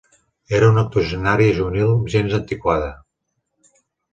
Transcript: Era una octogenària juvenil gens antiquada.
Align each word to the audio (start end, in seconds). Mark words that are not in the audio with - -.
Era 0.59 0.69
una 0.71 0.83
octogenària 0.87 1.53
juvenil 1.59 1.93
gens 2.15 2.35
antiquada. 2.39 2.89